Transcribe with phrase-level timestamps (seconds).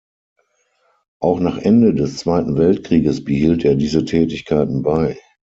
[1.19, 5.19] Auch nach Ende des Zweiten Weltkrieges behielt er diese Tätigkeiten bei.